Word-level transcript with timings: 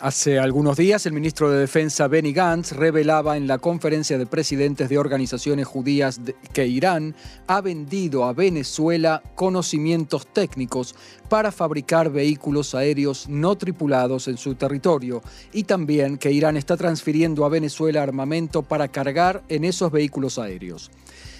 Hace 0.00 0.38
algunos 0.38 0.76
días, 0.76 1.06
el 1.06 1.12
ministro 1.12 1.50
de 1.50 1.60
Defensa 1.60 2.08
Benny 2.08 2.32
Gantz 2.32 2.72
revelaba 2.72 3.36
en 3.36 3.46
la 3.46 3.58
conferencia 3.58 4.18
de 4.18 4.26
presidentes 4.26 4.88
de 4.88 4.98
organizaciones 4.98 5.66
judías 5.66 6.20
que 6.52 6.66
Irán 6.66 7.14
ha 7.46 7.60
vendido 7.60 8.24
a 8.24 8.32
Venezuela 8.32 9.22
conocimientos 9.34 10.26
técnicos 10.26 10.94
para 11.28 11.52
fabricar 11.52 12.10
vehículos 12.10 12.74
aéreos 12.74 13.28
no 13.28 13.56
tripulados 13.56 14.28
en 14.28 14.36
su 14.36 14.54
territorio 14.54 15.22
y 15.52 15.64
también 15.64 16.18
que 16.18 16.32
Irán 16.32 16.56
está 16.56 16.76
transfiriendo 16.76 17.44
a 17.44 17.48
Venezuela 17.48 18.02
armamento 18.02 18.62
para 18.62 18.88
cargar 18.88 19.44
en 19.48 19.64
esos 19.64 19.90
vehículos 19.92 20.38
aéreos. 20.38 20.90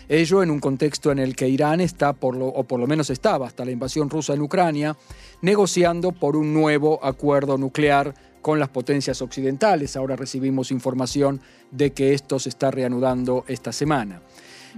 Ello 0.08 0.42
en 0.42 0.52
un 0.52 0.60
contexto 0.60 1.10
en 1.10 1.18
el 1.18 1.34
que 1.34 1.48
Irán 1.48 1.80
está, 1.80 2.12
por 2.12 2.36
lo, 2.36 2.46
o 2.46 2.62
por 2.62 2.78
lo 2.78 2.86
menos 2.86 3.10
estaba 3.10 3.48
hasta 3.48 3.64
la 3.64 3.72
invasión 3.72 4.08
rusa 4.08 4.34
en 4.34 4.40
Ucrania, 4.40 4.96
negociando 5.42 6.12
por 6.12 6.36
un 6.36 6.54
nuevo 6.54 7.04
acuerdo 7.04 7.58
nuclear 7.58 8.14
con 8.46 8.60
las 8.60 8.68
potencias 8.68 9.22
occidentales. 9.22 9.96
Ahora 9.96 10.14
recibimos 10.14 10.70
información 10.70 11.40
de 11.72 11.90
que 11.90 12.14
esto 12.14 12.38
se 12.38 12.48
está 12.48 12.70
reanudando 12.70 13.44
esta 13.48 13.72
semana. 13.72 14.22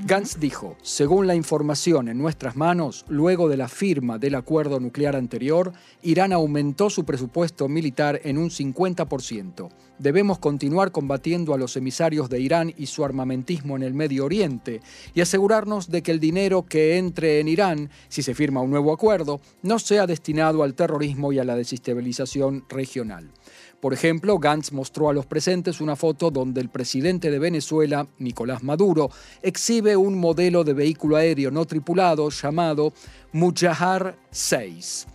Gantz 0.04 0.38
dijo, 0.38 0.76
según 0.80 1.26
la 1.26 1.34
información 1.34 2.08
en 2.08 2.18
nuestras 2.18 2.54
manos, 2.54 3.04
luego 3.08 3.48
de 3.48 3.56
la 3.56 3.66
firma 3.66 4.16
del 4.16 4.36
acuerdo 4.36 4.78
nuclear 4.78 5.16
anterior, 5.16 5.72
Irán 6.02 6.32
aumentó 6.32 6.88
su 6.88 7.04
presupuesto 7.04 7.68
militar 7.68 8.20
en 8.22 8.38
un 8.38 8.48
50%. 8.48 9.68
Debemos 9.98 10.38
continuar 10.38 10.92
combatiendo 10.92 11.52
a 11.52 11.58
los 11.58 11.76
emisarios 11.76 12.30
de 12.30 12.40
Irán 12.40 12.72
y 12.76 12.86
su 12.86 13.04
armamentismo 13.04 13.74
en 13.74 13.82
el 13.82 13.92
Medio 13.92 14.24
Oriente 14.24 14.80
y 15.14 15.20
asegurarnos 15.20 15.90
de 15.90 16.02
que 16.02 16.12
el 16.12 16.20
dinero 16.20 16.64
que 16.64 16.96
entre 16.98 17.40
en 17.40 17.48
Irán, 17.48 17.90
si 18.08 18.22
se 18.22 18.36
firma 18.36 18.62
un 18.62 18.70
nuevo 18.70 18.92
acuerdo, 18.92 19.40
no 19.62 19.80
sea 19.80 20.06
destinado 20.06 20.62
al 20.62 20.74
terrorismo 20.74 21.32
y 21.32 21.40
a 21.40 21.44
la 21.44 21.56
desestabilización 21.56 22.64
regional. 22.68 23.32
Por 23.80 23.92
ejemplo, 23.94 24.38
Gantz 24.38 24.72
mostró 24.72 25.08
a 25.08 25.12
los 25.12 25.26
presentes 25.26 25.80
una 25.80 25.94
foto 25.94 26.30
donde 26.30 26.60
el 26.60 26.68
presidente 26.68 27.30
de 27.30 27.38
Venezuela, 27.38 28.06
Nicolás 28.18 28.64
Maduro, 28.64 29.08
exhibe 29.40 29.96
un 29.96 30.18
modelo 30.18 30.64
de 30.64 30.74
vehículo 30.74 31.16
aéreo 31.16 31.52
no 31.52 31.64
tripulado 31.64 32.28
llamado 32.30 32.92
Mujahar 33.32 34.16
6. 34.30 35.06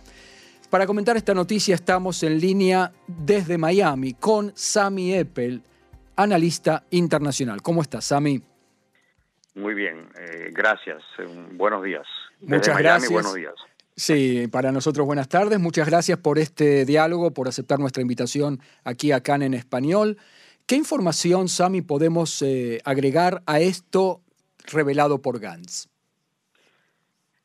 Para 0.70 0.86
comentar 0.86 1.16
esta 1.16 1.34
noticia 1.34 1.74
estamos 1.74 2.22
en 2.22 2.40
línea 2.40 2.90
desde 3.06 3.58
Miami 3.58 4.14
con 4.14 4.50
Sami 4.56 5.14
Eppel, 5.14 5.62
analista 6.16 6.84
internacional. 6.90 7.60
¿Cómo 7.60 7.82
estás, 7.82 8.06
Sami? 8.06 8.42
Muy 9.54 9.74
bien, 9.74 10.08
eh, 10.18 10.50
gracias. 10.52 11.02
buenos 11.52 11.84
días. 11.84 12.06
Muchas 12.40 12.78
gracias. 12.78 13.12
Buenos 13.12 13.34
días. 13.34 13.54
Sí, 13.96 14.48
para 14.48 14.72
nosotros 14.72 15.06
buenas 15.06 15.28
tardes. 15.28 15.60
Muchas 15.60 15.88
gracias 15.88 16.18
por 16.18 16.38
este 16.38 16.84
diálogo, 16.84 17.32
por 17.32 17.46
aceptar 17.46 17.78
nuestra 17.78 18.02
invitación 18.02 18.58
aquí 18.84 19.12
a 19.12 19.22
CAN 19.22 19.42
en 19.42 19.54
español. 19.54 20.16
¿Qué 20.66 20.74
información, 20.74 21.48
Sami, 21.48 21.80
podemos 21.80 22.42
eh, 22.42 22.80
agregar 22.84 23.42
a 23.46 23.60
esto 23.60 24.20
revelado 24.72 25.22
por 25.22 25.38
Gantz? 25.38 25.88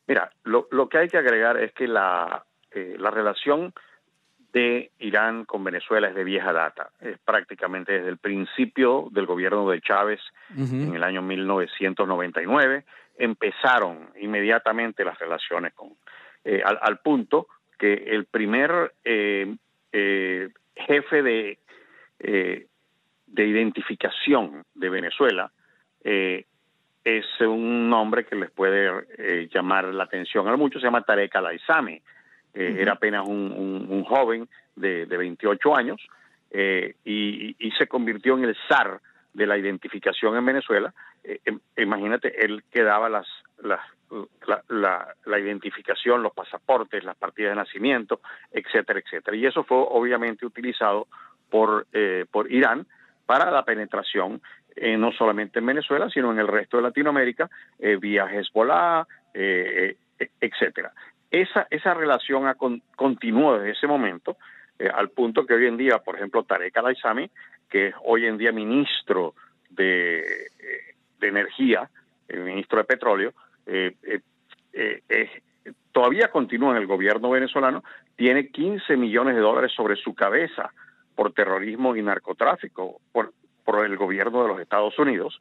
Mira, 0.07 0.31
lo, 0.43 0.89
que 0.89 0.97
hay 0.97 1.07
que 1.07 1.17
agregar 1.17 1.57
es 1.57 1.71
que 1.73 1.87
la, 1.87 2.43
eh, 2.71 2.95
la 2.97 3.11
relación 3.11 3.73
de 4.51 4.89
Irán 4.97 5.45
con 5.45 5.63
Venezuela 5.63 6.07
es 6.07 6.15
de 6.15 6.23
vieja 6.23 6.51
data. 6.51 6.89
Es 6.99 7.19
prácticamente 7.19 7.91
desde 7.91 8.09
el 8.09 8.17
principio 8.17 9.09
del 9.11 9.27
gobierno 9.27 9.69
de 9.69 9.81
Chávez 9.81 10.19
en 10.57 10.95
el 10.95 11.03
año 11.03 11.21
1999 11.21 12.85
empezaron 13.19 14.09
inmediatamente 14.19 15.03
las 15.03 15.19
relaciones 15.19 15.73
con, 15.73 15.89
eh, 16.51 16.63
al, 16.65 16.97
punto 16.97 17.45
que 17.77 17.93
el 17.93 18.25
primer 18.25 18.91
eh, 19.03 19.55
eh, 19.91 20.49
jefe 20.75 21.21
de, 21.21 21.59
de 22.17 23.45
identificación 23.45 24.63
de 24.73 24.89
Venezuela 24.89 25.51
es 26.01 27.25
un 27.41 27.87
nombre 27.87 28.25
que 28.25 28.35
les 28.35 28.49
puede 28.49 29.47
llamar 29.53 29.93
la 29.93 30.05
atención 30.05 30.47
a 30.47 30.55
muchos, 30.57 30.81
se 30.81 30.87
llama 30.87 31.03
Tarek 31.03 31.35
al 31.35 31.61
Era 32.55 32.93
apenas 32.93 33.27
un, 33.27 34.03
joven 34.05 34.49
de, 34.75 35.05
de, 35.05 35.17
28 35.17 35.75
años 35.75 36.01
y, 36.51 37.55
y, 37.59 37.71
se 37.77 37.85
convirtió 37.85 38.35
en 38.39 38.45
el 38.45 38.57
zar 38.67 38.99
de 39.33 39.47
la 39.47 39.57
identificación 39.57 40.35
en 40.35 40.45
Venezuela. 40.45 40.93
imagínate, 41.77 42.45
él 42.45 42.63
que 42.71 42.83
daba 42.83 43.09
las, 43.09 43.27
las 43.61 43.81
la, 44.69 45.39
identificación, 45.39 46.23
los 46.23 46.33
pasaportes, 46.33 47.03
las 47.03 47.15
partidas 47.15 47.51
de 47.51 47.57
nacimiento, 47.57 48.21
etcétera, 48.51 48.99
etcétera. 48.99 49.37
Y 49.37 49.45
eso 49.45 49.63
fue 49.63 49.77
obviamente 49.77 50.45
utilizado 50.45 51.07
por, 51.49 51.85
eh, 51.93 52.25
por 52.31 52.51
Irán 52.51 52.87
para 53.25 53.51
la 53.51 53.63
penetración 53.63 54.41
eh, 54.75 54.97
no 54.97 55.11
solamente 55.11 55.59
en 55.59 55.65
Venezuela, 55.65 56.09
sino 56.09 56.31
en 56.31 56.39
el 56.39 56.47
resto 56.47 56.77
de 56.77 56.83
Latinoamérica, 56.83 57.49
eh, 57.79 57.97
vía 57.97 58.25
Hezbollah, 58.31 59.05
eh, 59.33 59.97
etcétera. 60.39 60.93
Esa, 61.29 61.67
esa 61.69 61.93
relación 61.93 62.47
ha 62.47 62.55
continuó 62.95 63.57
desde 63.57 63.71
ese 63.71 63.87
momento, 63.87 64.37
al 64.93 65.09
punto 65.09 65.45
que 65.45 65.53
hoy 65.53 65.67
en 65.67 65.75
día, 65.75 65.99
por 65.99 66.15
ejemplo, 66.15 66.43
Tarek 66.43 66.77
al 66.77 66.95
que 67.69 67.87
es 67.87 67.95
hoy 68.03 68.25
en 68.25 68.37
día 68.37 68.51
ministro 68.51 69.33
de, 69.69 70.49
de 71.19 71.27
Energía, 71.27 71.89
el 72.27 72.41
ministro 72.41 72.79
de 72.79 72.83
Petróleo, 72.83 73.33
eh, 73.65 73.95
eh, 74.73 75.01
eh, 75.09 75.41
todavía 75.91 76.29
continúa 76.29 76.71
en 76.71 76.77
el 76.77 76.87
gobierno 76.87 77.29
venezolano, 77.29 77.83
tiene 78.15 78.49
15 78.49 78.97
millones 78.97 79.35
de 79.35 79.41
dólares 79.41 79.71
sobre 79.75 79.95
su 79.95 80.13
cabeza 80.13 80.71
por 81.15 81.33
terrorismo 81.33 81.95
y 81.95 82.01
narcotráfico 82.01 82.99
por, 83.11 83.33
por 83.63 83.85
el 83.85 83.97
gobierno 83.97 84.43
de 84.43 84.47
los 84.47 84.61
Estados 84.61 84.97
Unidos. 84.97 85.39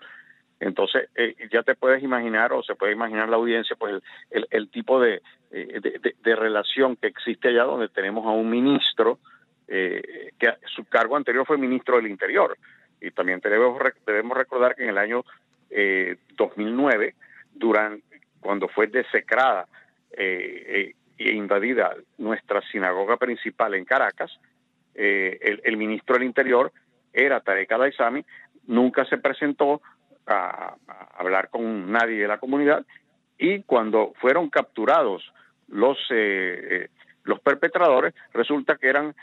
Entonces, 0.60 1.08
ya 1.52 1.62
te 1.62 1.76
puedes 1.76 2.02
imaginar, 2.02 2.52
o 2.52 2.64
se 2.64 2.74
puede 2.74 2.92
imaginar 2.92 3.28
la 3.28 3.36
audiencia, 3.36 3.76
pues 3.76 4.02
el, 4.30 4.48
el, 4.50 4.68
tipo 4.70 5.00
de, 5.00 5.22
de, 5.50 6.36
relación 6.36 6.96
que 6.96 7.06
existe 7.06 7.48
allá 7.48 7.62
donde 7.62 7.88
tenemos 7.88 8.26
a 8.26 8.30
un 8.30 8.50
ministro 8.50 9.20
que 9.68 10.54
su 10.74 10.84
cargo 10.86 11.16
anterior 11.16 11.46
fue 11.46 11.58
ministro 11.58 11.96
del 11.96 12.06
Interior. 12.06 12.56
Y 13.00 13.10
también 13.10 13.40
debemos, 13.40 13.78
debemos 14.06 14.36
recordar 14.36 14.74
que 14.74 14.84
en 14.84 14.88
el 14.90 14.98
año 14.98 15.24
2009, 16.36 17.14
durante, 17.54 18.02
cuando 18.40 18.68
fue 18.68 18.86
desecrada 18.86 19.66
eh, 20.12 20.94
e 21.18 21.32
invadida 21.32 21.94
nuestra 22.16 22.62
sinagoga 22.70 23.16
principal 23.16 23.74
en 23.74 23.84
Caracas, 23.84 24.30
eh, 24.94 25.60
el, 25.64 25.76
ministro 25.76 26.14
del 26.14 26.24
Interior 26.24 26.72
era 27.12 27.40
Tarek 27.40 27.70
al 27.72 28.24
nunca 28.66 29.04
se 29.04 29.18
presentó 29.18 29.80
a, 30.26 30.76
hablar 31.16 31.50
con 31.50 31.90
nadie 31.90 32.22
de 32.22 32.28
la 32.28 32.38
comunidad 32.38 32.84
y 33.38 33.62
cuando 33.62 34.12
fueron 34.20 34.50
capturados 34.50 35.22
los, 35.68 35.98
los 37.24 37.40
perpetradores, 37.40 38.14
resulta 38.32 38.76
que 38.76 38.88
eran 38.88 39.14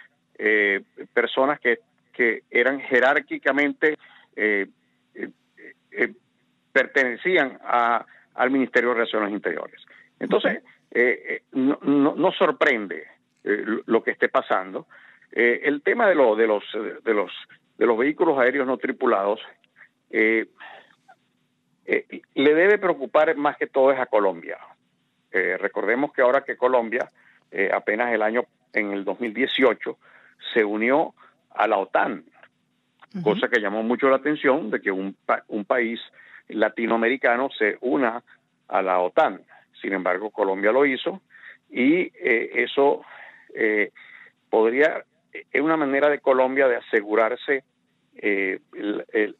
personas 1.13 1.59
que, 1.59 1.79
que 2.13 2.43
eran 2.49 2.79
jerárquicamente 2.81 3.97
pertenecían 6.73 7.59
a 7.63 8.05
al 8.35 8.51
Ministerio 8.51 8.89
de 8.89 8.95
Relaciones 8.95 9.31
Interiores. 9.31 9.81
Entonces, 10.19 10.61
eh, 10.91 11.25
eh, 11.27 11.41
no, 11.53 11.79
no, 12.15 12.31
sorprende 12.31 13.07
eh, 13.43 13.63
lo 13.85 14.03
que 14.03 14.11
esté 14.11 14.29
pasando. 14.29 14.87
el 15.31 15.81
tema 15.81 16.07
de, 16.07 16.15
lo, 16.15 16.35
de, 16.35 16.47
los, 16.47 16.63
de, 17.03 17.13
los, 17.13 17.31
de 17.77 17.85
los 17.85 17.97
vehículos 17.97 18.37
aéreos 18.37 18.67
no 18.67 18.77
tripulados 18.77 19.41
le 20.11 20.47
debe 22.35 22.77
preocupar 22.77 23.35
más 23.35 23.57
que 23.57 23.67
todo 23.67 23.91
es 23.91 23.99
a 23.99 24.05
Colombia. 24.05 24.57
recordemos 25.31 26.13
que 26.13 26.21
ahora 26.21 26.45
que 26.45 26.55
Colombia, 26.55 27.11
apenas 27.73 28.13
el 28.13 28.21
año, 28.21 28.45
en 28.71 28.91
el 28.91 29.03
2018, 29.03 29.97
se 30.53 30.63
unió 30.63 31.13
a 31.51 31.67
la 31.67 31.77
OTAN, 31.77 32.25
cosa 33.23 33.47
que 33.47 33.61
llamó 33.61 33.83
mucho 33.83 34.09
la 34.09 34.17
atención 34.17 34.69
de 34.69 34.81
que 34.81 34.91
un, 34.91 35.15
un 35.47 35.65
país 35.65 35.99
latinoamericano 36.49 37.49
se 37.57 37.77
una 37.81 38.23
a 38.67 38.81
la 38.81 38.99
OTAN. 38.99 39.41
Sin 39.81 39.93
embargo, 39.93 40.31
Colombia 40.31 40.71
lo 40.71 40.85
hizo 40.85 41.21
y 41.69 42.11
eh, 42.19 42.51
eso 42.55 43.03
eh, 43.53 43.91
podría, 44.49 45.03
es 45.31 45.61
una 45.61 45.77
manera 45.77 46.09
de 46.09 46.19
Colombia 46.19 46.67
de 46.67 46.77
asegurarse 46.77 47.63
eh, 48.17 48.59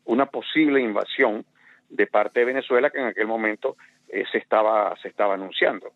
una 0.06 0.25
posible 0.25 0.81
invasión 0.81 1.45
de 1.89 2.07
parte 2.07 2.41
de 2.41 2.48
Venezuela 2.48 2.89
que 2.89 3.00
en 3.00 3.07
aquel 3.07 3.27
momento 3.27 3.77
se 4.09 4.38
estaba 4.38 4.95
se 5.01 5.07
estaba 5.07 5.33
anunciando. 5.33 5.91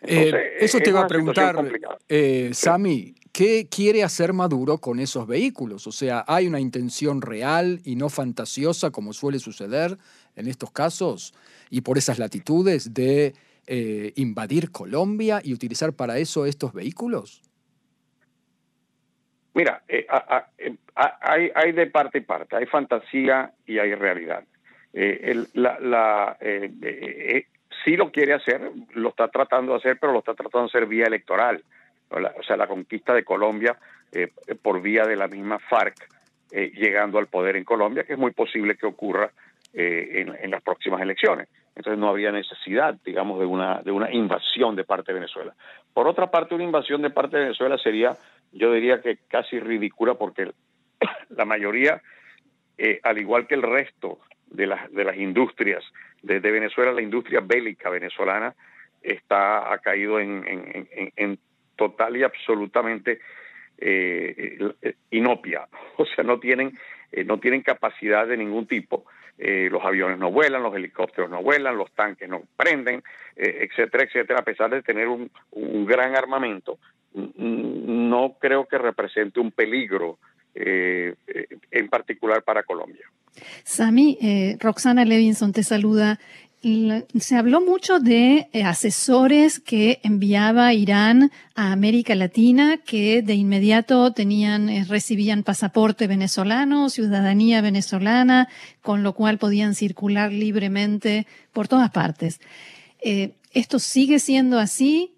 Eso 0.00 0.78
te 0.78 0.90
iba 0.90 1.00
a 1.00 1.06
preguntar, 1.06 1.56
Sami, 2.52 3.14
¿qué 3.32 3.68
quiere 3.70 4.02
hacer 4.02 4.32
Maduro 4.32 4.78
con 4.78 5.00
esos 5.00 5.26
vehículos? 5.26 5.86
O 5.86 5.92
sea, 5.92 6.24
¿hay 6.26 6.46
una 6.46 6.60
intención 6.60 7.22
real 7.22 7.80
y 7.84 7.96
no 7.96 8.08
fantasiosa, 8.08 8.90
como 8.90 9.12
suele 9.12 9.38
suceder 9.38 9.96
en 10.36 10.48
estos 10.48 10.70
casos, 10.70 11.34
y 11.70 11.80
por 11.82 11.98
esas 11.98 12.18
latitudes, 12.18 12.94
de 12.94 13.34
eh, 13.66 14.12
invadir 14.16 14.70
Colombia 14.70 15.40
y 15.42 15.54
utilizar 15.54 15.92
para 15.92 16.18
eso 16.18 16.46
estos 16.46 16.72
vehículos? 16.72 17.42
Mira, 19.54 19.82
eh, 19.88 20.06
eh, 20.58 20.76
hay, 20.94 21.50
hay, 21.54 21.72
de 21.72 21.86
parte 21.86 22.18
y 22.18 22.20
parte, 22.22 22.56
hay 22.56 22.66
fantasía 22.66 23.52
y 23.66 23.78
hay 23.78 23.94
realidad. 23.94 24.44
Eh, 24.94 25.44
la, 25.54 26.38
sí 27.84 27.96
lo 27.96 28.10
quiere 28.10 28.34
hacer, 28.34 28.70
lo 28.94 29.10
está 29.10 29.28
tratando 29.28 29.72
de 29.72 29.78
hacer, 29.78 29.98
pero 30.00 30.12
lo 30.12 30.20
está 30.20 30.34
tratando 30.34 30.66
de 30.66 30.70
hacer 30.70 30.86
vía 30.86 31.06
electoral. 31.06 31.62
O 32.10 32.42
sea, 32.42 32.56
la 32.56 32.66
conquista 32.66 33.14
de 33.14 33.24
Colombia 33.24 33.78
por 34.60 34.82
vía 34.82 35.04
de 35.04 35.16
la 35.16 35.28
misma 35.28 35.58
FARC, 35.58 35.96
llegando 36.50 37.18
al 37.18 37.28
poder 37.28 37.56
en 37.56 37.64
Colombia, 37.64 38.04
que 38.04 38.12
es 38.12 38.18
muy 38.18 38.32
posible 38.32 38.76
que 38.76 38.84
ocurra 38.84 39.30
en, 39.72 40.34
en, 40.38 40.50
las 40.50 40.62
próximas 40.62 41.00
elecciones. 41.00 41.48
Entonces 41.74 41.98
no 41.98 42.10
habría 42.10 42.30
necesidad, 42.30 42.96
digamos, 43.02 43.40
de 43.40 43.46
una, 43.46 43.80
de 43.80 43.90
una 43.90 44.12
invasión 44.12 44.76
de 44.76 44.84
parte 44.84 45.12
de 45.12 45.20
Venezuela. 45.20 45.54
Por 45.94 46.06
otra 46.06 46.30
parte, 46.30 46.54
una 46.54 46.64
invasión 46.64 47.00
de 47.00 47.08
parte 47.08 47.38
de 47.38 47.44
Venezuela 47.44 47.78
sería 47.78 48.14
yo 48.52 48.72
diría 48.72 49.00
que 49.00 49.18
casi 49.28 49.58
ridícula 49.58 50.14
porque 50.14 50.52
la 51.30 51.44
mayoría, 51.44 52.02
eh, 52.78 53.00
al 53.02 53.18
igual 53.18 53.46
que 53.46 53.54
el 53.54 53.62
resto 53.62 54.18
de 54.52 54.66
las, 54.66 54.92
de 54.92 55.04
las 55.04 55.16
industrias 55.16 55.84
de, 56.22 56.38
Venezuela, 56.38 56.92
la 56.92 57.02
industria 57.02 57.40
bélica 57.40 57.90
venezolana 57.90 58.54
está 59.02 59.72
ha 59.72 59.78
caído 59.78 60.20
en, 60.20 60.44
en, 61.16 61.38
total 61.74 62.16
y 62.16 62.22
absolutamente 62.22 63.18
eh, 63.78 64.58
eh, 64.82 64.94
inopia, 65.10 65.66
o 65.96 66.06
sea, 66.06 66.22
no 66.22 66.38
tienen 66.38 66.78
no 67.26 67.38
tienen 67.38 67.60
capacidad 67.60 68.26
de 68.26 68.38
ningún 68.38 68.66
tipo. 68.66 69.04
los 69.36 69.84
aviones 69.84 70.18
no 70.18 70.30
vuelan, 70.30 70.62
los 70.62 70.74
helicópteros 70.74 71.28
no 71.28 71.42
vuelan, 71.42 71.76
los 71.76 71.92
tanques 71.92 72.26
no 72.26 72.42
prenden, 72.56 73.02
etcétera, 73.36 74.04
etcétera, 74.04 74.40
a 74.40 74.44
pesar 74.44 74.70
de 74.70 74.80
tener 74.80 75.08
un, 75.08 75.30
un 75.50 75.84
gran 75.84 76.16
armamento, 76.16 76.78
no 77.14 78.36
creo 78.40 78.66
que 78.66 78.78
represente 78.78 79.40
un 79.40 79.52
peligro 79.52 80.18
eh, 80.54 81.14
en 81.70 81.88
particular 81.88 82.42
para 82.42 82.62
Colombia. 82.62 83.06
Sami, 83.64 84.18
eh, 84.20 84.56
Roxana 84.60 85.04
Levinson 85.04 85.52
te 85.52 85.62
saluda. 85.62 86.18
Se 87.18 87.36
habló 87.36 87.60
mucho 87.60 87.98
de 87.98 88.48
eh, 88.52 88.62
asesores 88.62 89.58
que 89.58 89.98
enviaba 90.04 90.72
Irán 90.74 91.30
a 91.56 91.72
América 91.72 92.14
Latina 92.14 92.78
que 92.78 93.22
de 93.22 93.34
inmediato 93.34 94.12
tenían, 94.12 94.68
recibían 94.88 95.42
pasaporte 95.42 96.06
venezolano, 96.06 96.88
ciudadanía 96.88 97.62
venezolana, 97.62 98.48
con 98.80 99.02
lo 99.02 99.14
cual 99.14 99.38
podían 99.38 99.74
circular 99.74 100.30
libremente 100.30 101.26
por 101.52 101.66
todas 101.66 101.90
partes. 101.90 102.40
¿Esto 103.52 103.78
sigue 103.80 104.20
siendo 104.20 104.58
así? 104.58 105.14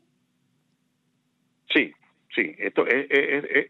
Sí, 1.75 1.93
sí. 2.35 2.55
Esto 2.59 2.87
es, 2.87 3.07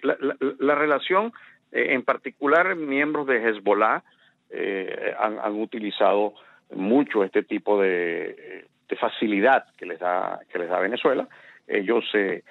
la, 0.02 0.74
relación, 0.74 1.26
eh, 1.26 1.32
en 1.74 2.02
particular, 2.02 2.76
miembros 2.76 3.26
de 3.26 3.36
Hezbollah 3.36 4.02
eh, 4.50 5.14
han, 5.18 5.60
utilizado 5.60 6.34
mucho 6.74 7.24
este 7.24 7.42
tipo 7.42 7.80
de, 7.80 8.66
facilidad 9.00 9.64
que 9.76 9.86
les 9.86 9.98
da 9.98 10.38
que 10.52 10.58
les 10.58 10.68
da 10.68 10.78
Venezuela. 10.78 11.28
Ellos 11.66 12.04
eh, 12.14 12.44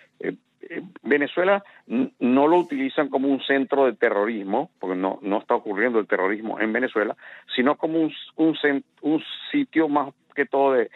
Venezuela 1.03 1.63
no 1.87 2.47
lo 2.47 2.57
utilizan 2.57 3.07
como 3.09 3.29
un 3.29 3.41
centro 3.41 3.85
de 3.85 3.93
terrorismo, 3.93 4.71
porque 4.79 4.97
no, 4.97 5.19
está 5.39 5.55
ocurriendo 5.55 5.99
el 5.99 6.07
terrorismo 6.07 6.59
en 6.59 6.73
Venezuela, 6.73 7.15
sino 7.55 7.77
como 7.77 7.99
un, 7.99 9.23
sitio 9.51 9.87
más 9.87 10.13
que 10.35 10.45
todo 10.45 10.73
de, 10.73 10.89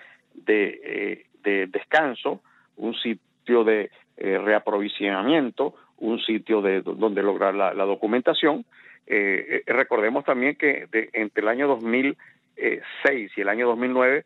de 1.44 1.68
descanso, 1.68 2.42
un 2.76 2.94
sitio 2.96 3.64
de 3.64 3.90
eh, 4.18 4.38
reaprovisionamiento, 4.38 5.76
un 5.98 6.20
sitio 6.20 6.62
de 6.62 6.82
donde 6.82 7.24
lograr 7.24 7.54
la, 7.56 7.74
documentación. 7.86 8.66
Eh, 9.06 9.64
eh, 9.66 9.74
recordemos 9.74 10.26
también 10.26 10.56
que 10.56 10.88
entre 11.14 11.42
el 11.42 11.48
año 11.48 11.68
2006 11.68 13.32
y 13.36 13.42
el 13.42 13.50
año 13.50 13.68
2009 13.68 14.26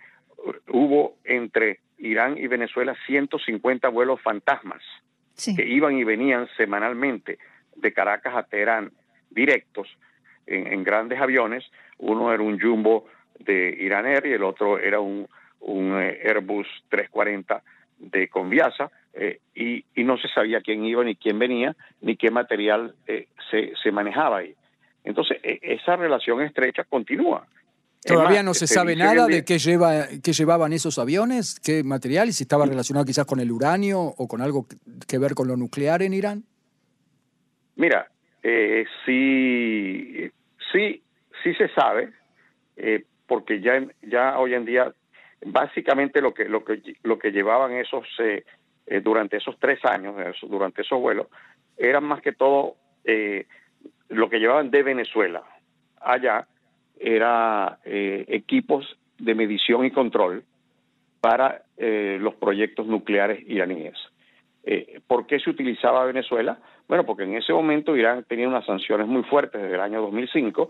hubo 0.70 1.16
entre 1.24 1.80
Irán 2.00 2.38
y 2.38 2.48
Venezuela 2.48 2.96
150 3.06 3.88
vuelos 3.90 4.20
fantasmas 4.22 4.82
que 5.56 5.66
iban 5.66 5.98
y 5.98 6.04
venían 6.04 6.48
semanalmente 6.58 7.40
de 7.76 7.94
Caracas 7.94 8.36
a 8.36 8.44
Teherán 8.44 8.92
directos 9.30 9.88
en, 10.46 10.84
grandes 10.84 11.20
aviones. 11.20 11.64
Uno 11.98 12.34
era 12.34 12.44
un 12.44 12.60
Jumbo 12.60 13.06
de 13.40 13.76
Iran 13.80 14.06
Air 14.06 14.26
y 14.26 14.34
el 14.34 14.44
otro 14.44 14.78
era 14.78 15.00
un, 15.00 15.28
un 15.62 15.94
Airbus 15.94 16.68
340 16.90 17.64
de 17.98 18.28
Conviasa 18.28 18.92
eh, 19.14 19.40
y, 19.56 19.84
no 20.04 20.18
se 20.18 20.28
sabía 20.30 20.62
quién 20.62 20.84
iba, 20.86 21.04
ni 21.04 21.16
quién 21.16 21.38
venía, 21.38 21.76
ni 22.02 22.16
qué 22.16 22.32
material 22.32 22.96
eh, 23.08 23.28
se, 23.50 23.74
se, 23.82 23.92
manejaba 23.92 24.38
ahí. 24.38 24.56
Entonces, 25.04 25.38
e, 25.44 25.60
esa 25.62 25.96
relación 25.96 26.42
estrecha 26.42 26.84
continúa. 26.86 27.46
Todavía 28.04 28.42
no 28.42 28.56
se 28.56 28.66
sabe 28.66 28.96
nada 28.96 29.28
de 29.28 29.46
qué, 29.46 29.60
lleva, 29.60 30.08
qué 30.24 30.34
llevaban 30.34 30.74
esos 30.74 30.98
aviones, 30.98 31.60
qué 31.60 31.84
material, 31.84 32.30
y 32.30 32.34
si 32.34 32.44
estaba 32.44 32.66
relacionado 32.66 33.06
quizás 33.06 33.26
con 33.26 33.40
el 33.40 33.52
uranio 33.52 34.02
o 34.02 34.28
con 34.28 34.42
algo 34.42 34.66
que 35.08 35.20
ver 35.20 35.36
con 35.36 35.48
lo 35.48 35.56
nuclear 35.56 36.02
en 36.02 36.14
Irán. 36.14 36.44
Mira, 37.76 38.08
eh, 38.44 38.86
sí, 39.06 40.32
sí, 40.72 41.04
sí 41.44 41.54
se 41.54 41.68
sabe, 41.70 42.12
eh, 42.76 43.04
porque 43.28 43.62
ya, 43.62 43.86
ya 44.02 44.40
hoy 44.40 44.56
en 44.56 44.66
día, 44.66 44.94
básicamente 45.46 46.22
lo 46.22 46.34
que, 46.34 46.46
lo 46.46 46.64
que, 46.64 46.82
lo 47.04 47.20
que 47.20 47.32
llevaban 47.32 47.74
esos 47.74 48.06
eh, 48.20 48.44
durante 49.00 49.38
esos 49.38 49.58
tres 49.60 49.84
años, 49.86 50.16
durante 50.44 50.82
esos 50.82 51.00
vuelos, 51.00 51.28
eran 51.78 52.04
más 52.04 52.22
que 52.22 52.34
todo 52.34 52.76
eh, 53.06 53.48
lo 54.10 54.30
que 54.30 54.40
llevaban 54.40 54.70
de 54.72 54.84
Venezuela 54.84 55.44
allá, 56.00 56.48
era 57.00 57.80
eh, 57.86 58.26
equipos 58.28 58.98
de 59.18 59.36
medición 59.36 59.86
y 59.86 59.92
control 59.92 60.44
para 61.20 61.64
los 61.78 62.36
proyectos 62.36 62.86
nucleares 62.86 63.44
iraníes. 63.48 63.96
¿Por 65.08 65.26
qué 65.26 65.40
se 65.40 65.50
utilizaba 65.50 66.06
Venezuela? 66.06 66.60
Bueno, 66.88 67.06
porque 67.06 67.24
en 67.24 67.36
ese 67.36 67.54
momento 67.54 67.96
Irán 67.96 68.26
tenía 68.28 68.48
unas 68.48 68.66
sanciones 68.66 69.08
muy 69.08 69.24
fuertes 69.24 69.62
desde 69.62 69.76
el 69.76 69.82
año 69.82 70.02
2005 70.02 70.70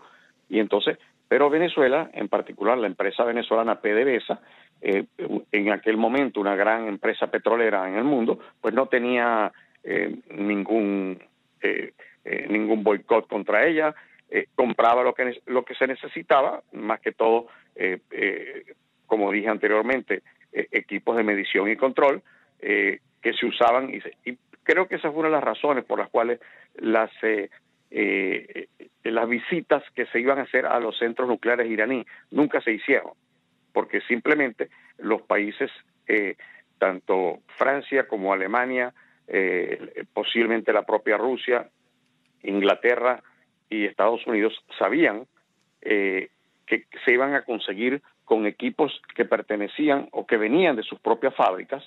y 0.50 0.59
entonces, 0.59 1.00
pero 1.31 1.50
Venezuela, 1.50 2.10
en 2.13 2.28
particular 2.28 2.78
la 2.78 2.88
empresa 2.88 3.23
venezolana 3.23 3.80
PDVSA, 3.80 4.42
eh, 4.81 5.06
en 5.54 5.71
aquel 5.71 5.95
momento 5.95 6.42
una 6.42 6.57
gran 6.57 6.90
empresa 6.90 7.28
petrolera 7.28 7.88
en 7.88 7.95
el 7.95 8.04
mundo, 8.04 8.38
pues 8.59 8.73
no 8.73 8.88
tenía 8.88 9.50
eh, 9.81 10.14
ningún 10.31 11.23
eh, 11.61 11.94
ningún 12.50 12.83
boicot 12.83 13.30
contra 13.30 13.66
ella, 13.66 13.95
compraba 14.56 15.04
lo 15.04 15.14
que 15.14 15.42
lo 15.45 15.64
que 15.64 15.73
se 15.76 15.88
necesitaba, 15.88 16.64
más 16.73 17.00
que 17.00 17.14
todo, 17.14 17.47
como 19.06 19.31
dije 19.31 19.47
anteriormente, 19.47 20.23
equipos 20.52 21.16
de 21.16 21.23
medición 21.23 21.71
y 21.71 21.78
control 21.78 22.23
que 22.59 23.33
se 23.40 23.45
usaban 23.45 23.90
y, 23.90 24.30
y, 24.30 24.38
creo 24.64 24.90
que 24.90 24.95
esa 24.95 25.11
fue 25.11 25.21
una 25.21 25.30
de 25.30 25.35
las 25.35 25.45
razones 25.45 25.85
por 25.85 25.97
las 25.97 26.09
cuales 26.09 26.42
las 26.76 27.09
las 27.92 29.28
visitas 29.28 29.83
que 29.94 30.06
se 30.07 30.19
iban 30.19 30.40
a 30.40 30.44
hacer 30.44 30.66
a 30.66 30.80
los 30.80 30.98
centros 30.98 31.28
nucleares 31.28 31.69
iraní 31.69 32.06
nunca 32.31 32.62
se 32.62 32.71
hicieron 32.71 33.12
porque 33.71 34.02
simplemente 34.02 34.69
los 34.98 35.21
países, 35.21 35.71
eh, 36.07 36.36
tanto 36.78 37.40
Francia 37.57 38.07
como 38.07 38.33
Alemania, 38.33 38.94
eh, 39.28 40.06
posiblemente 40.14 40.74
la 40.74 40.83
propia 40.83 41.18
Rusia, 41.18 41.69
Inglaterra 42.44 43.21
y 43.69 43.86
Estados 43.86 44.26
Unidos 44.28 44.54
sabían 44.78 45.28
eh, 45.81 46.30
que 46.66 46.86
se 47.06 47.14
iban 47.14 47.33
a 47.33 47.44
conseguir 47.44 48.02
con 48.26 48.45
equipos 48.45 49.02
que 49.16 49.26
pertenecían 49.26 50.07
o 50.12 50.26
que 50.26 50.38
venían 50.38 50.76
de 50.76 50.83
sus 50.83 51.00
propias 51.00 51.36
fábricas 51.36 51.83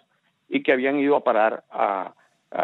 y 0.48 0.62
que 0.62 0.72
habían 0.72 0.98
ido 0.98 1.16
a 1.16 1.24
parar 1.24 1.64
a, 1.70 2.14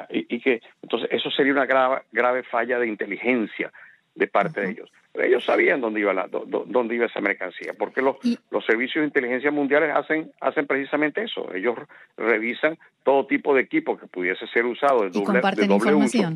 y, 0.08 0.40
que 0.40 0.62
entonces 0.82 1.08
eso 1.12 1.30
sería 1.30 1.52
una 1.52 1.66
grave, 1.66 2.02
grave 2.12 2.42
falla 2.44 2.78
de 2.78 2.86
inteligencia 2.86 3.72
de 4.14 4.26
parte 4.26 4.60
de 4.60 4.70
ellos. 4.70 4.92
Pero 5.12 5.26
ellos 5.26 5.44
sabían 5.44 5.80
dónde 5.80 6.00
iba, 6.00 6.12
la, 6.12 6.28
dónde 6.28 6.94
iba 6.94 7.06
esa 7.06 7.20
mercancía, 7.20 7.74
porque 7.76 8.00
los, 8.00 8.16
los 8.50 8.64
servicios 8.64 9.02
de 9.02 9.06
inteligencia 9.06 9.50
mundiales 9.50 9.90
hacen, 9.94 10.30
hacen 10.40 10.66
precisamente 10.66 11.22
eso. 11.22 11.52
Ellos 11.52 11.76
revisan 12.16 12.78
todo 13.02 13.26
tipo 13.26 13.54
de 13.54 13.62
equipo 13.62 13.98
que 13.98 14.06
pudiese 14.06 14.46
ser 14.46 14.66
usado 14.66 15.02
de 15.02 15.10
doble, 15.10 15.40
de 15.56 15.66
doble 15.66 15.94
uso. 15.94 16.30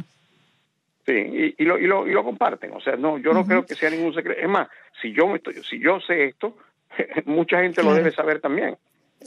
Sí, 1.06 1.54
y, 1.58 1.64
lo, 1.64 1.78
y, 1.78 1.86
lo, 1.86 2.08
y 2.08 2.12
lo 2.12 2.24
comparten. 2.24 2.72
O 2.72 2.80
sea, 2.80 2.96
no, 2.96 3.18
yo 3.18 3.32
no 3.32 3.46
creo 3.46 3.66
que 3.66 3.74
sea 3.74 3.90
ningún 3.90 4.14
secreto. 4.14 4.40
Es 4.40 4.48
más, 4.48 4.68
si 5.00 5.12
yo, 5.12 5.34
estoy, 5.36 5.54
si 5.62 5.78
yo 5.78 6.00
sé 6.00 6.24
esto, 6.24 6.56
mucha 7.26 7.60
gente 7.60 7.82
lo 7.82 7.94
debe 7.94 8.10
saber 8.10 8.40
también. 8.40 8.76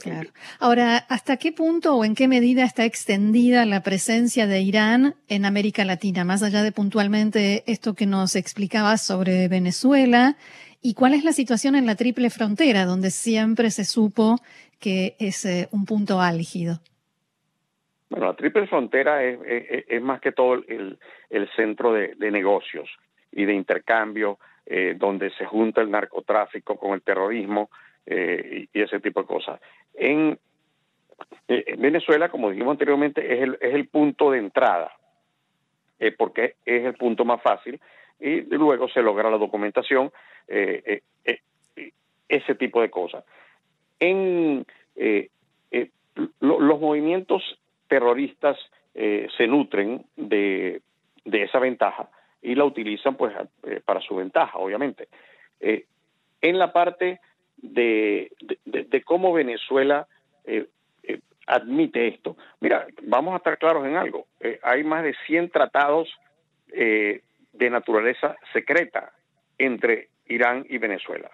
Claro. 0.02 0.30
Ahora, 0.60 0.98
¿hasta 1.08 1.36
qué 1.38 1.50
punto 1.52 1.96
o 1.96 2.04
en 2.04 2.14
qué 2.14 2.28
medida 2.28 2.64
está 2.64 2.84
extendida 2.84 3.66
la 3.66 3.82
presencia 3.82 4.46
de 4.46 4.60
Irán 4.60 5.14
en 5.28 5.44
América 5.44 5.84
Latina, 5.84 6.24
más 6.24 6.42
allá 6.42 6.62
de 6.62 6.72
puntualmente 6.72 7.64
esto 7.66 7.94
que 7.94 8.06
nos 8.06 8.36
explicabas 8.36 9.04
sobre 9.04 9.48
Venezuela? 9.48 10.36
¿Y 10.80 10.94
cuál 10.94 11.14
es 11.14 11.24
la 11.24 11.32
situación 11.32 11.74
en 11.74 11.86
la 11.86 11.96
triple 11.96 12.30
frontera, 12.30 12.84
donde 12.84 13.10
siempre 13.10 13.70
se 13.70 13.84
supo 13.84 14.36
que 14.78 15.16
es 15.18 15.44
eh, 15.44 15.68
un 15.72 15.84
punto 15.84 16.20
álgido? 16.20 16.80
Bueno, 18.08 18.26
la 18.26 18.36
triple 18.36 18.66
frontera 18.66 19.22
es, 19.24 20.02
más 20.02 20.20
que 20.20 20.32
todo 20.32 20.54
el, 20.54 20.98
centro 21.56 21.92
de, 21.92 22.14
negocios 22.30 22.88
y 23.32 23.44
de 23.44 23.52
intercambio, 23.52 24.38
eh, 24.64 24.94
donde 24.96 25.30
se 25.30 25.44
junta 25.44 25.82
el 25.82 25.90
narcotráfico 25.90 26.76
con 26.76 26.94
el 26.94 27.02
terrorismo 27.02 27.68
eh, 28.10 28.66
y, 28.72 28.80
ese 28.80 29.00
tipo 29.00 29.20
de 29.20 29.26
cosas. 29.26 29.60
En, 29.94 30.38
Venezuela, 31.78 32.28
como 32.28 32.50
dijimos 32.50 32.72
anteriormente, 32.72 33.34
es 33.34 33.42
el, 33.42 33.58
es 33.60 33.74
el 33.74 33.88
punto 33.88 34.30
de 34.30 34.38
entrada, 34.38 34.92
porque 36.16 36.54
es 36.64 36.84
el 36.84 36.94
punto 36.94 37.24
más 37.24 37.42
fácil 37.42 37.80
y 38.20 38.42
luego 38.42 38.88
se 38.88 39.02
logra 39.02 39.30
la 39.30 39.38
documentación, 39.38 40.12
ese 40.46 41.02
tipo 42.54 42.80
de 42.82 42.90
cosas. 42.90 43.24
En 43.98 44.64
los 46.40 46.80
movimientos 46.80 47.42
terroristas 47.88 48.56
eh, 48.94 49.28
se 49.36 49.46
nutren 49.46 50.04
de, 50.16 50.82
esa 51.24 51.58
ventaja 51.58 52.08
y 52.42 52.54
la 52.54 52.64
utilizan 52.64 53.16
pues 53.16 53.34
eh, 53.64 53.80
para 53.84 54.00
su 54.00 54.16
ventaja, 54.16 54.58
obviamente. 54.58 55.08
Eh, 55.60 55.86
en 56.40 56.58
la 56.58 56.72
parte 56.72 57.20
de, 57.62 58.32
cómo 59.04 59.32
Venezuela 59.32 60.06
admite 61.46 62.08
esto, 62.08 62.36
mira, 62.60 62.86
vamos 63.02 63.34
a 63.34 63.38
estar 63.38 63.58
claros 63.58 63.86
en 63.86 63.96
algo, 63.96 64.26
hay 64.62 64.84
más 64.84 65.02
de 65.02 65.14
100 65.26 65.50
tratados 65.50 66.08
de 66.68 67.70
naturaleza 67.70 68.36
secreta 68.52 69.12
entre 69.58 70.08
Irán 70.26 70.66
y 70.68 70.78
Venezuela. 70.78 71.30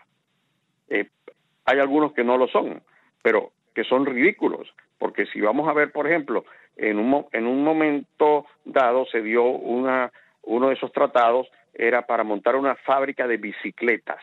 hay 0.88 1.78
algunos 1.78 2.12
que 2.12 2.25
no 2.25 2.37
lo 2.37 2.49
son, 2.49 2.83
pero 3.23 3.52
que 3.75 3.85
son 3.85 4.07
ridículos. 4.07 4.73
Porque 4.99 5.26
si 5.26 5.40
vamos 5.40 5.69
a 5.69 5.73
ver, 5.73 5.93
por 5.93 6.07
ejemplo, 6.07 6.45
en 6.76 6.99
un, 6.99 7.26
en 7.33 7.47
un 7.47 7.62
momento 7.62 8.47
dado 8.64 9.07
se 9.07 9.21
dio 9.21 9.45
una, 9.45 10.12
uno 10.43 10.69
de 10.69 10.75
esos 10.75 10.93
tratados, 10.93 11.49
era 11.75 12.07
para 12.07 12.25
montar 12.25 12.57
una 12.57 12.76
fábrica 12.76 13.26
de 13.26 13.37
bicicletas. 13.37 14.21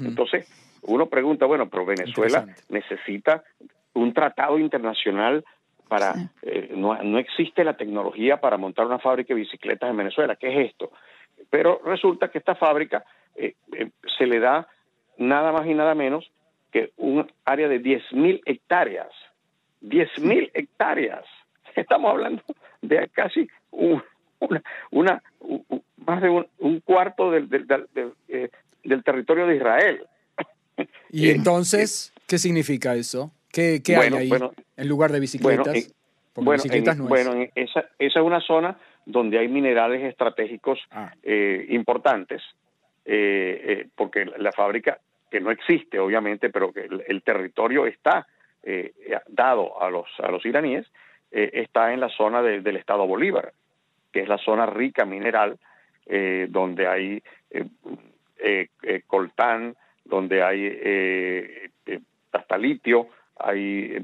Entonces, 0.00 0.48
uno 0.82 1.06
pregunta, 1.06 1.46
bueno, 1.46 1.68
pero 1.68 1.86
Venezuela 1.86 2.46
necesita 2.68 3.42
un 3.94 4.12
tratado 4.12 4.58
internacional 4.58 5.44
para, 5.88 6.14
eh, 6.42 6.72
no, 6.74 7.00
no 7.02 7.18
existe 7.18 7.64
la 7.64 7.76
tecnología 7.76 8.40
para 8.40 8.56
montar 8.56 8.86
una 8.86 8.98
fábrica 8.98 9.34
de 9.34 9.40
bicicletas 9.40 9.90
en 9.90 9.96
Venezuela. 9.96 10.36
¿Qué 10.36 10.48
es 10.48 10.70
esto? 10.70 10.90
Pero 11.50 11.80
resulta 11.84 12.28
que 12.28 12.38
esta 12.38 12.54
fábrica 12.54 13.04
eh, 13.36 13.54
eh, 13.76 13.90
se 14.16 14.26
le 14.26 14.40
da 14.40 14.66
nada 15.18 15.52
más 15.52 15.66
y 15.66 15.74
nada 15.74 15.94
menos 15.94 16.30
que 16.70 16.92
un 16.96 17.30
área 17.44 17.68
de 17.68 17.82
10.000 17.82 18.40
hectáreas 18.46 19.10
10.000 19.82 20.50
hectáreas. 20.54 21.24
Estamos 21.76 22.10
hablando 22.10 22.42
de 22.80 23.08
casi 23.08 23.48
una, 23.70 25.22
más 26.04 26.22
de 26.22 26.46
un, 26.58 26.80
cuarto 26.80 27.30
del, 27.30 27.48
eh, 28.28 28.50
del, 28.84 29.04
territorio 29.04 29.46
de 29.46 29.56
Israel. 29.56 30.06
¿Y 31.12 31.28
eh, 31.28 31.32
entonces 31.32 32.12
qué 32.26 32.38
significa 32.38 32.96
eso? 32.96 33.30
¿Qué, 33.52 33.82
qué 33.84 33.96
hay 33.96 34.12
ahí 34.12 34.30
en 34.76 34.88
lugar 34.88 35.12
de 35.12 35.20
bicicletas? 35.20 35.92
Bueno, 36.34 36.62
bueno, 37.06 37.46
esa, 37.54 37.84
esa 37.98 38.20
es 38.20 38.24
una 38.24 38.40
zona 38.40 38.78
donde 39.04 39.38
hay 39.38 39.48
minerales 39.48 40.02
estratégicos 40.02 40.80
ah. 40.90 41.12
eh, 41.22 41.66
importantes, 41.68 42.42
porque 43.94 44.24
la 44.38 44.50
fábrica, 44.52 44.98
que 45.30 45.40
no 45.40 45.50
existe 45.50 45.98
obviamente, 45.98 46.50
pero 46.50 46.72
que 46.72 46.88
el 47.06 47.22
territorio 47.22 47.86
está 47.86 48.26
eh, 48.64 48.92
dado 49.26 49.82
a 49.82 49.90
los, 49.90 50.06
a 50.20 50.30
los 50.30 50.46
iraníes 50.46 50.86
eh, 51.32 51.50
está 51.54 51.92
en 51.92 51.98
la 51.98 52.08
zona 52.10 52.42
del 52.42 52.76
estado 52.76 53.08
Bolívar, 53.08 53.52
que 54.12 54.20
es 54.20 54.28
la 54.28 54.38
zona 54.38 54.66
rica 54.66 55.04
mineral, 55.04 55.58
eh, 56.06 56.46
donde 56.48 56.86
hay 56.86 57.22
coltán, 59.08 59.74
donde 60.04 60.42
hay 60.42 61.70
hasta 62.32 62.58
litio, 62.58 63.08
hay, 63.38 63.98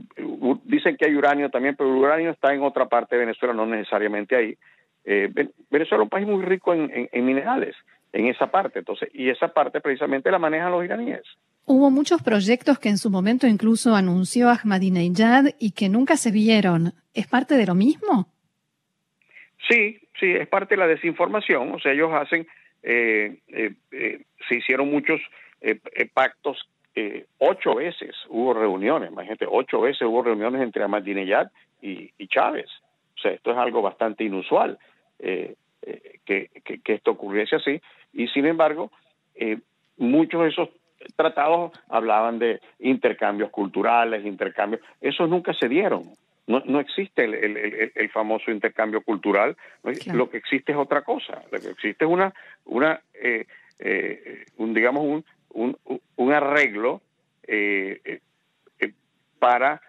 dicen 0.64 0.96
que 0.96 1.06
hay 1.06 1.14
uranio 1.14 1.50
también, 1.50 1.76
pero 1.76 1.90
el 1.90 1.96
uranio 1.96 2.30
está 2.30 2.52
en 2.52 2.62
otra 2.62 2.86
parte 2.86 3.16
de 3.16 3.24
Venezuela, 3.24 3.54
no 3.54 3.66
necesariamente 3.66 4.36
ahí. 4.36 4.56
Venezuela 5.04 6.02
es 6.02 6.06
un 6.06 6.08
país 6.08 6.26
muy 6.26 6.44
rico 6.44 6.74
en, 6.74 7.08
en 7.10 7.24
minerales, 7.24 7.76
en 8.12 8.26
esa 8.26 8.50
parte, 8.50 8.80
entonces, 8.80 9.08
y 9.12 9.30
esa 9.30 9.48
parte 9.48 9.80
precisamente 9.80 10.30
la 10.30 10.38
manejan 10.38 10.72
los 10.72 10.84
iraníes. 10.84 11.22
Hubo 11.70 11.90
muchos 11.90 12.22
proyectos 12.22 12.78
que 12.78 12.88
en 12.88 12.96
su 12.96 13.10
momento 13.10 13.46
incluso 13.46 13.94
anunció 13.94 14.48
Ahmadinejad 14.48 15.50
y 15.58 15.72
que 15.72 15.90
nunca 15.90 16.16
se 16.16 16.30
vieron. 16.30 16.94
¿Es 17.12 17.26
parte 17.26 17.56
de 17.58 17.66
lo 17.66 17.74
mismo? 17.74 18.26
Sí, 19.68 19.98
sí, 20.18 20.32
es 20.32 20.48
parte 20.48 20.76
de 20.76 20.78
la 20.78 20.86
desinformación. 20.86 21.74
O 21.74 21.78
sea, 21.78 21.92
ellos 21.92 22.10
hacen, 22.14 22.46
eh, 22.82 23.40
eh, 23.48 23.74
eh, 23.92 24.22
se 24.48 24.54
hicieron 24.54 24.90
muchos 24.90 25.20
pactos, 26.14 26.68
ocho 27.38 27.76
veces 27.76 28.14
hubo 28.28 28.54
reuniones, 28.54 29.10
imagínate, 29.10 29.46
ocho 29.48 29.80
veces 29.80 30.02
hubo 30.02 30.22
reuniones 30.22 30.62
entre 30.62 30.82
Ahmadinejad 30.82 31.48
y, 31.80 32.10
y 32.18 32.28
Chávez. 32.28 32.68
O 33.16 33.20
sea, 33.20 33.32
esto 33.32 33.50
es 33.50 33.56
algo 33.56 33.82
bastante 33.82 34.24
inusual 34.24 34.78
que, 35.18 35.56
que, 36.24 36.94
esto 36.94 37.10
ocurriese 37.12 37.56
así. 37.56 37.80
Y 38.12 38.28
sin 38.28 38.46
embargo, 38.46 38.90
muchos 39.96 40.42
de 40.42 40.48
esos 40.48 40.68
tratados 41.16 41.72
hablaban 41.88 42.38
de 42.38 42.60
intercambios 42.78 43.50
culturales, 43.50 44.24
intercambios, 44.24 44.82
esos 45.00 45.28
nunca 45.28 45.52
se 45.54 45.68
dieron. 45.68 46.04
No, 46.46 46.62
no 46.64 46.80
existe 46.80 47.24
el, 47.24 48.10
famoso 48.10 48.50
intercambio 48.50 49.02
cultural, 49.02 49.54
lo 50.12 50.30
que 50.30 50.38
existe 50.38 50.72
es 50.72 50.78
otra 50.78 51.02
cosa, 51.02 51.42
lo 51.52 51.60
que 51.60 51.68
existe 51.68 52.06
es 52.06 52.10
una, 52.10 52.32
una 52.64 53.00
eh, 53.12 53.46
eh, 53.78 54.46
un, 54.56 54.72
digamos, 54.72 55.02
un, 55.04 55.24
un, 56.16 56.32
arreglo 56.32 57.02
eh, 57.46 58.20
para 59.38 59.80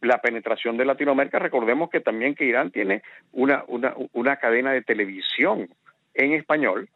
la 0.00 0.20
penetración 0.20 0.76
de 0.76 0.84
Latinoamérica. 0.84 1.38
Recordemos 1.38 1.90
que 1.90 2.00
también 2.00 2.34
que 2.34 2.44
Irán 2.44 2.70
tiene 2.70 3.02
una, 3.32 3.64
una, 3.68 3.94
una 4.12 4.36
cadena 4.36 4.72
de 4.72 4.82
televisión 4.82 5.68
en 6.14 6.32
español 6.32 6.88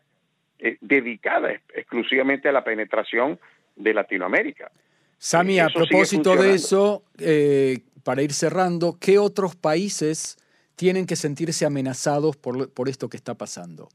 eh, 0.58 0.76
dedicada 0.80 1.52
exclusivamente 1.74 2.48
a 2.48 2.52
la 2.52 2.64
penetración 2.64 3.38
de 3.76 3.94
Latinoamérica. 3.94 4.70
Sami, 5.18 5.58
a 5.58 5.68
propósito 5.68 6.36
de 6.36 6.54
eso, 6.54 7.04
eh, 7.18 7.80
para 8.02 8.22
ir 8.22 8.32
cerrando, 8.32 8.98
¿qué 9.00 9.18
otros 9.18 9.56
países 9.56 10.36
tienen 10.74 11.06
que 11.06 11.16
sentirse 11.16 11.64
amenazados 11.64 12.36
por, 12.36 12.70
por 12.72 12.88
esto 12.88 13.08
que 13.08 13.16
está 13.16 13.34
pasando? 13.34 13.88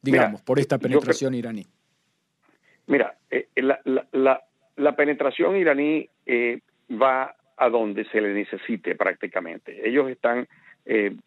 Digamos, 0.00 0.42
por 0.42 0.58
esta 0.58 0.78
penetración 0.78 1.34
iraní. 1.34 1.66
Mira, 2.86 3.14
eh, 3.30 3.46
la, 3.56 3.80
la, 3.84 4.42
la, 4.76 4.96
penetración 4.96 5.56
iraní 5.56 6.08
va 6.90 7.34
a 7.56 7.68
donde 7.68 8.04
se 8.06 8.20
le 8.20 8.34
necesite 8.34 8.96
prácticamente. 8.96 9.88
Ellos 9.88 10.10
están, 10.10 10.48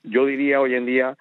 yo 0.03 0.25
diría 0.25 0.59
hoy 0.59 0.75
en 0.75 0.85
día, 0.85 1.17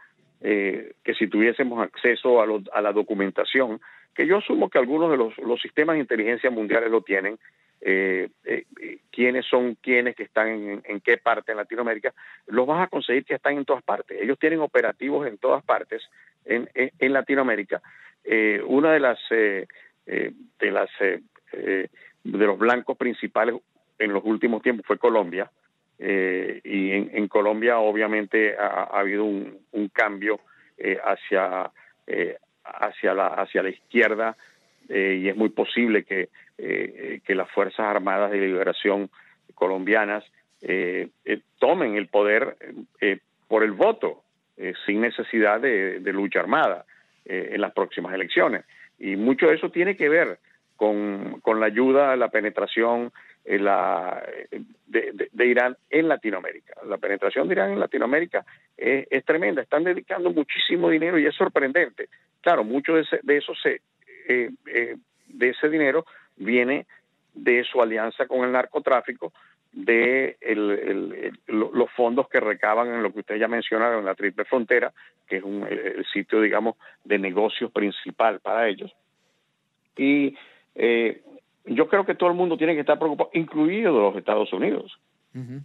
eh, 0.46 0.92
que 1.02 1.14
si 1.14 1.26
tuviésemos 1.26 1.82
acceso 1.82 2.42
a, 2.42 2.82
la 2.82 2.92
documentación, 2.92 3.80
que 4.14 4.26
yo 4.26 4.36
asumo 4.36 4.68
que 4.68 4.76
algunos 4.76 5.10
de 5.10 5.16
los, 5.16 5.60
sistemas 5.62 5.94
de 5.94 6.00
inteligencia 6.00 6.50
mundiales 6.50 6.90
lo 6.90 7.00
tienen, 7.00 7.38
eh, 7.80 8.28
eh, 8.44 8.64
quiénes 9.10 9.46
son 9.46 9.74
quienes 9.76 10.14
que 10.14 10.24
están 10.24 10.82
en, 10.84 11.00
qué 11.00 11.16
parte 11.16 11.52
en 11.52 11.56
Latinoamérica, 11.56 12.12
los 12.46 12.66
vas 12.66 12.82
a 12.82 12.88
conseguir 12.88 13.24
que 13.24 13.36
están 13.36 13.56
en 13.56 13.64
todas 13.64 13.82
partes. 13.82 14.20
Ellos 14.20 14.38
tienen 14.38 14.60
operativos 14.60 15.26
en 15.26 15.38
todas 15.38 15.64
partes 15.64 16.02
en, 16.44 16.68
en, 16.74 17.12
Latinoamérica. 17.14 17.80
una 18.66 18.92
de 18.92 19.00
las 19.00 19.18
de 20.06 20.70
las 20.70 20.90
de 22.24 22.46
los 22.46 22.58
blancos 22.58 22.96
principales 22.96 23.56
en 23.98 24.12
los 24.12 24.24
últimos 24.24 24.62
tiempos 24.62 24.86
fue 24.86 24.98
Colombia. 24.98 25.50
Eh, 25.98 26.60
y 26.64 26.90
en, 26.90 27.28
Colombia 27.28 27.78
obviamente 27.78 28.56
ha, 28.58 28.98
habido 28.98 29.24
un, 29.24 29.88
cambio 29.92 30.40
eh, 30.76 30.98
hacia, 31.04 31.70
eh, 32.06 32.36
hacia, 32.64 33.14
la, 33.14 33.28
hacia 33.28 33.62
la 33.62 33.68
izquierda 33.68 34.36
y 34.88 35.28
es 35.28 35.36
muy 35.36 35.48
posible 35.48 36.04
que, 36.04 36.28
que 36.58 37.34
las 37.34 37.50
Fuerzas 37.52 37.86
Armadas 37.86 38.30
de 38.32 38.38
Liberación 38.38 39.08
colombianas 39.54 40.24
tomen 41.58 41.96
el 41.96 42.08
poder 42.08 42.58
por 43.48 43.62
el 43.62 43.72
voto 43.72 44.24
sin 44.84 45.00
necesidad 45.00 45.58
de 45.58 46.12
lucha 46.12 46.40
armada 46.40 46.84
en 47.24 47.62
las 47.62 47.72
próximas 47.72 48.12
elecciones. 48.12 48.66
Y 48.98 49.16
mucho 49.16 49.46
de 49.48 49.54
eso 49.54 49.70
tiene 49.70 49.96
que 49.96 50.08
ver 50.08 50.38
con, 50.76 51.40
con 51.40 51.60
la 51.60 51.66
ayuda, 51.66 52.16
la 52.16 52.28
penetración 52.28 53.12
la, 53.44 54.22
de, 54.86 55.46
Irán 55.46 55.76
en 55.90 56.08
Latinoamérica. 56.08 56.74
La 56.86 56.98
penetración 56.98 57.46
de 57.48 57.54
Irán 57.54 57.72
en 57.72 57.80
Latinoamérica 57.80 58.44
es, 58.76 59.24
tremenda. 59.24 59.62
Están 59.62 59.84
dedicando 59.84 60.30
muchísimo 60.30 60.88
dinero 60.88 61.18
y 61.18 61.26
es 61.26 61.34
sorprendente. 61.34 62.08
Claro, 62.40 62.64
mucho 62.64 62.94
de, 62.94 63.02
ese, 63.02 63.20
de 63.22 63.36
eso 63.36 63.52
se, 63.54 63.82
de 64.26 65.48
ese 65.48 65.68
dinero 65.68 66.06
viene 66.36 66.86
de 67.34 67.64
su 67.64 67.82
alianza 67.82 68.26
con 68.26 68.44
el 68.44 68.52
narcotráfico, 68.52 69.32
de 69.74 70.36
los 71.48 71.90
fondos 71.92 72.28
que 72.28 72.38
recaban 72.38 72.88
en 72.88 73.02
lo 73.02 73.12
que 73.12 73.20
usted 73.20 73.36
ya 73.36 73.48
mencionaron, 73.48 74.00
en 74.00 74.04
la 74.04 74.14
Triple 74.14 74.44
Frontera, 74.44 74.92
que 75.26 75.36
es 75.38 75.42
un, 75.42 75.66
el 75.66 76.04
sitio, 76.12 76.40
digamos, 76.40 76.76
de 77.04 77.18
negocio 77.18 77.70
principal 77.70 78.40
para 78.40 78.68
ellos. 78.68 78.94
Y 79.96 80.36
eh, 80.74 81.22
yo 81.64 81.88
creo 81.88 82.06
que 82.06 82.14
todo 82.14 82.30
el 82.30 82.36
mundo 82.36 82.56
tiene 82.56 82.74
que 82.74 82.80
estar 82.80 82.98
preocupado, 82.98 83.30
incluidos 83.32 83.94
los 83.94 84.16
Estados 84.16 84.52
Unidos, 84.52 84.96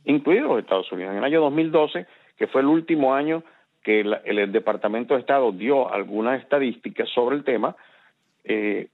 incluidos 0.05 0.49
los 0.49 0.59
Estados 0.59 0.91
Unidos. 0.91 1.11
En 1.11 1.19
el 1.19 1.23
año 1.23 1.41
2012, 1.41 2.07
que 2.37 2.47
fue 2.47 2.61
el 2.61 2.67
último 2.67 3.13
año 3.13 3.43
que 3.83 4.01
el, 4.01 4.51
Departamento 4.51 5.13
de 5.13 5.19
Estado 5.19 5.51
dio 5.51 5.91
algunas 5.93 6.41
estadísticas 6.41 7.07
sobre 7.09 7.35
el 7.35 7.43
tema, 7.43 7.75
eh, 8.43 8.87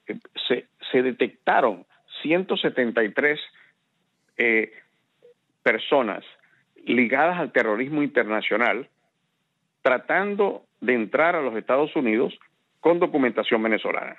se, 0.47 0.65
se 0.91 1.01
detectaron 1.01 1.85
173 2.21 3.39
eh, 4.37 4.71
personas 5.65 6.23
ligadas 6.85 7.39
al 7.39 7.51
terrorismo 7.51 8.03
internacional 8.03 8.87
tratando 9.81 10.63
de 10.79 10.93
entrar 10.93 11.35
a 11.35 11.41
los 11.41 11.55
Estados 11.55 11.95
Unidos 11.95 12.37
con 12.79 12.99
documentación 12.99 13.63
venezolana. 13.63 14.15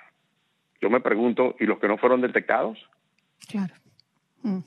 Yo 0.81 0.89
me 0.89 0.99
pregunto, 0.99 1.55
¿y 1.57 1.65
los 1.65 1.79
que 1.79 1.87
no 1.87 1.97
fueron 1.97 2.19
detectados? 2.19 2.77
Claro. 3.49 3.73
Mm. 4.43 4.59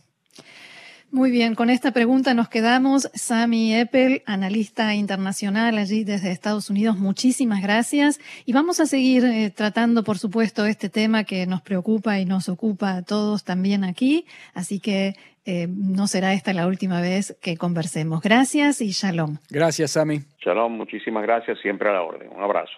Muy 1.12 1.32
bien, 1.32 1.56
con 1.56 1.70
esta 1.70 1.90
pregunta 1.90 2.34
nos 2.34 2.49
quedamos. 2.49 3.10
Sami 3.14 3.75
Eppel, 3.75 4.22
analista 4.26 4.94
internacional 4.94 5.76
allí 5.76 6.04
desde 6.04 6.30
Estados 6.30 6.70
Unidos, 6.70 6.99
muchísimas 6.99 7.62
gracias. 7.62 8.20
Y 8.46 8.52
vamos 8.52 8.78
a 8.78 8.87
seguir 8.87 9.25
eh, 9.25 9.50
tratando, 9.50 10.04
por 10.04 10.18
supuesto, 10.18 10.66
este 10.66 10.88
tema 10.88 11.25
que 11.25 11.49
nos 11.49 11.62
preocupa 11.62 12.20
y 12.20 12.26
nos 12.26 12.49
ocupa 12.49 12.94
a 12.94 13.02
todos 13.02 13.42
también 13.42 13.82
aquí. 13.82 14.25
Así 14.54 14.78
que 14.78 15.16
eh, 15.44 15.66
no 15.68 16.06
será 16.06 16.32
esta 16.32 16.52
la 16.52 16.66
última 16.66 17.00
vez 17.00 17.37
que 17.42 17.56
conversemos. 17.56 18.20
Gracias 18.20 18.80
y 18.80 18.90
shalom. 18.90 19.38
Gracias, 19.50 19.92
Sami. 19.92 20.20
Shalom, 20.44 20.76
muchísimas 20.76 21.23
gracias, 21.23 21.59
siempre 21.61 21.88
a 21.88 21.92
la 21.92 22.02
orden. 22.02 22.28
Un 22.30 22.42
abrazo. 22.42 22.73